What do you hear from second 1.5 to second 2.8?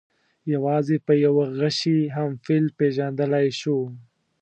غشي هم فیل